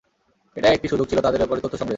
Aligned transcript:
এটা 0.57 0.69
একটি 0.71 0.87
সুযোগ 0.87 1.05
ছিল 1.07 1.19
তাদের 1.19 1.39
ব্যপারে 1.39 1.61
তথ্য 1.61 1.75
সংগ্রহের। 1.75 1.89